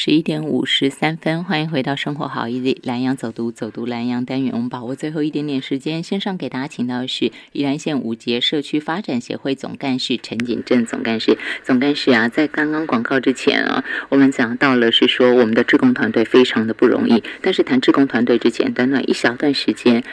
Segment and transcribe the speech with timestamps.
[0.00, 4.52] 十一点五十三分，欢迎回到生活好一点蓝洋走读走读蓝洋单元。
[4.54, 11.36] 我们把握最后一点点时间，线上给大家请到的是宜兰县五节社区发展协会总干事陈景正总干事。
[11.64, 17.24] 总干事啊，在刚刚广告之前啊，我们讲到了是说我们的志工团队非常的不容易。
[17.42, 20.04] 但是谈志工团队之前，短短一小段时间，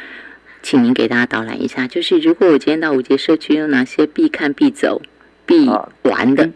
[0.63, 5.03] 请您给大家导览一下，就是如果我今天到五节社区，有哪些必看、必走、
[5.45, 5.69] 必
[6.01, 6.49] 玩的？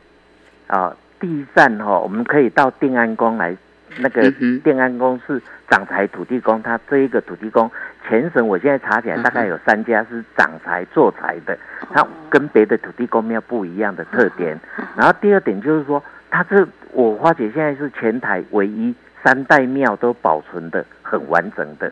[0.66, 0.98] 啊。
[1.20, 3.56] 第一站哈，我们可以到定安宫来。
[3.98, 4.32] 那个
[4.64, 7.70] 定安宫是掌财土地公，它这一个土地公，
[8.08, 11.58] 全省我现在查起来大概有三家是掌财做财的，
[11.92, 14.58] 它跟别的土地公庙不一样的特点。
[14.96, 18.94] 然后第二点就是说，它这我花姐现在是全台唯一
[19.24, 21.92] 三代庙都保存的很完整的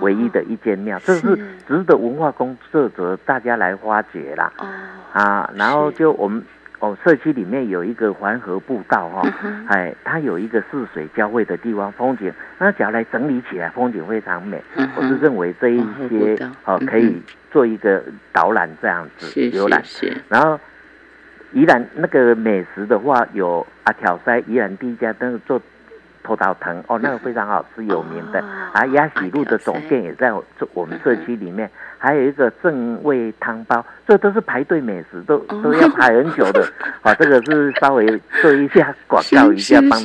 [0.00, 4.52] 唯一的一间庙，这是值得文化工作者大家来发掘啦。
[5.12, 6.40] 啊，然后就我们。
[6.82, 9.22] 哦，社区里面有一个环河步道哈，
[9.68, 14.60] 哎，它有一个四水交汇的地方，风景，那只要来整理起来，风景非常美。
[14.96, 19.80] 我是认为这一些哦，可以做一个导览这样子游览。
[20.28, 20.58] 然后
[21.52, 25.62] 宜兰那个美食的话，有阿挑塞宜兰第一家，但是做。
[26.22, 28.40] 头刀藤哦，那个非常好吃，有名的
[28.72, 28.86] 啊。
[28.86, 36.66] 鸭喜路的总店也在这我们社区里面，还有一个正味汤包，这都是排队美食，都都要排很久的。
[37.02, 38.06] 啊， 这个是稍微
[38.40, 40.00] 做一下广告一下，帮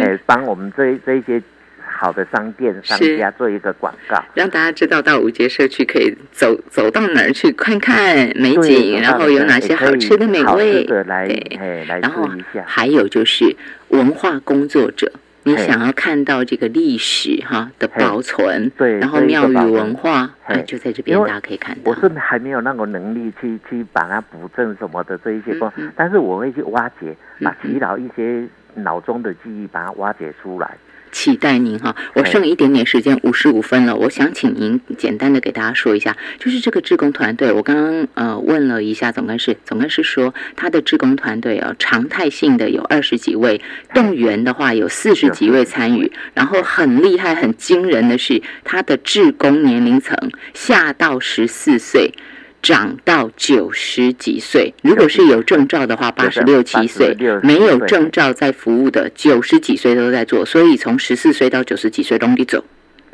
[0.00, 1.42] 哎帮我们这这一些
[1.86, 11.26] 好的商店商家做一个广告，让大家知道到五节社区可以走走到哪儿去看看美景，然后有哪些好吃的美味，来
[11.58, 12.64] 哎来然后一下。
[12.66, 13.56] 还有就是
[13.88, 15.12] 文化工作者。
[15.48, 21.90] 你想要看到这个历史哈的保存，对，然后庙宇文化，哎，就在这边大家可以看到。
[21.90, 30.76] 我是还没有那个能力去去把它补正什么的这一些工，但是我会去挖掘，把祈祷一些脑中的记忆，把它挖掘出来。
[31.10, 33.94] 期待您哈，我剩一点点时间，五十五分了。
[33.94, 43.60] 我想请您简单的给大家说一下，就是这个志工团队，我刚刚呃问了一下总干事，总干事说他的志工团队啊，常态性的有二十几位，
[43.94, 50.16] 动员的话有四十几位参与，然后很厉害、很惊人的是，他的志工年龄层
[50.54, 52.12] 下到十四岁。
[52.62, 60.44] 长到九十几岁，如果是有证照的话，八十六七岁；没有证照在服务的，九十几岁都在做。
[60.44, 62.64] 所以从十四岁到九十几岁都得走，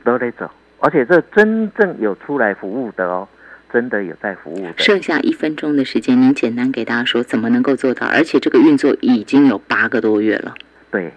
[0.02, 0.50] 都得走。
[0.80, 3.26] 而且这真正有出来服务的哦，
[3.72, 4.74] 真的有在服务的。
[4.76, 8.06] 剩下一分钟的时间，您简单给大家说怎么能够做到？
[8.06, 10.54] 而且这个运作已经有八个多月了。
[10.90, 11.12] 对，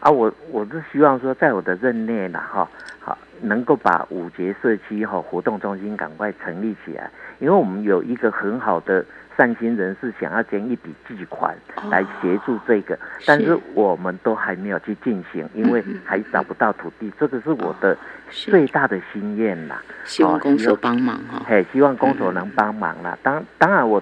[0.00, 2.68] 啊，我我是希望说，在我的任内呢，哈，
[2.98, 7.10] 好能够把五节社区哈活动中心赶快成立起来。
[7.38, 9.04] 因为我们有一个很好的
[9.36, 11.56] 善心人士，想要捐一笔巨款
[11.90, 17.96] 来协助这个，但是我们都还没有去进行，因为还找不到土地，这个是我的
[18.30, 19.82] 最大的心愿啦。
[20.04, 23.18] 希望公所帮忙哈，嘿，希望公所能帮忙啦。
[23.22, 24.00] 当当然，我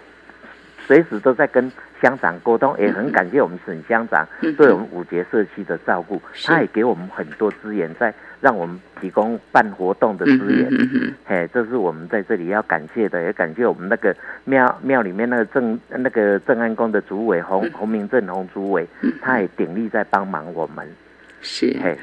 [0.91, 1.71] 随时都在跟
[2.03, 4.27] 乡长沟通，也很感谢我们沈乡长
[4.59, 8.12] 对我们五节社区的照顾，他也给我们很多资源在。
[8.41, 18.89] 让我们提供办活动的资源，嘿，这是我们在这里要感谢的，也感谢我们那个庙庙里面那个正那个正安宫的主委洪洪明正洪主委，
[19.21, 20.89] 他也鼎力在帮忙我们，
[21.43, 21.97] 是，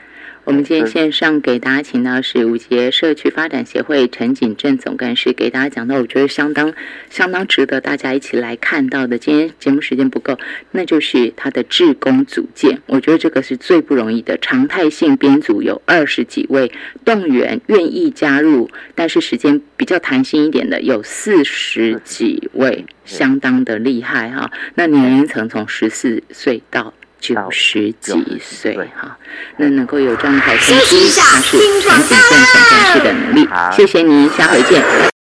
[0.44, 6.74] 我们今天线上给大家请到是五节社区发展协会陈景正总干事，给大家讲到我觉得相当
[7.10, 9.18] 相当值得大家一起来看到的。
[9.18, 10.40] 今天节目时间不够，
[10.72, 14.38] 那就是他的志工组建，我觉得这个是最不容易的。
[14.38, 16.72] 常态性编组有二十几位，
[17.04, 24.50] 动员愿意加入，但是时间比较弹性一点的有四十几位，相当的厉害哈。
[24.76, 26.94] 那年龄层从十四岁到。
[27.20, 29.18] 九十几岁哈，
[29.58, 32.38] 那能够有这样的好成绩，那是陈景正总
[32.70, 33.48] 干事的能力。
[33.76, 35.17] 谢谢您，下回见。